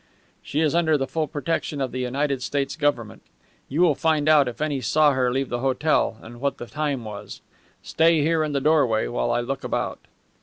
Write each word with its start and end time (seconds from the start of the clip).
She 0.41 0.61
is 0.61 0.73
under 0.73 0.97
the 0.97 1.05
full 1.05 1.27
protection 1.27 1.79
of 1.79 1.91
the 1.91 1.99
United 1.99 2.41
States 2.41 2.75
Government. 2.75 3.21
You 3.69 3.81
will 3.81 3.93
find 3.93 4.27
out 4.27 4.47
if 4.47 4.59
any 4.59 4.81
saw 4.81 5.11
her 5.13 5.31
leave 5.31 5.49
the 5.49 5.59
hotel, 5.59 6.17
and 6.23 6.41
what 6.41 6.57
the 6.57 6.65
time 6.65 7.05
was. 7.05 7.41
Stay 7.83 8.21
here 8.23 8.43
in 8.43 8.51
the 8.51 8.61
doorway 8.61 9.05
while 9.07 9.29
I 9.29 9.41
look 9.41 9.63
about." 9.63 9.99